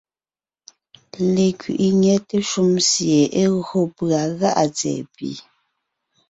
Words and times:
Lekẅiʼi 1.33 1.87
nyɛte 2.01 2.37
shúm 2.49 2.71
sie 2.89 3.19
é 3.41 3.43
gÿo 3.65 3.79
pʉ̀a 3.95 4.21
gá’a 4.39 4.65
tsɛ̀ɛ 4.77 5.01
pì, 5.15 5.29